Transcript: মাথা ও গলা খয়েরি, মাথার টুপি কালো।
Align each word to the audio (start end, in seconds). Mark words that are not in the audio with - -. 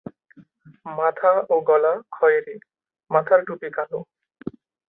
মাথা 0.97 1.31
ও 1.49 1.55
গলা 1.69 1.93
খয়েরি, 2.11 2.55
মাথার 3.11 3.39
টুপি 3.47 3.69
কালো। 3.77 3.99